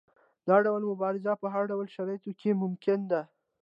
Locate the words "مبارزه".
0.91-1.33